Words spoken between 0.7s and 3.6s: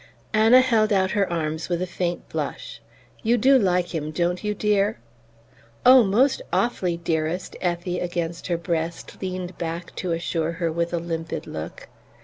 out her arms with a faint blush. "You do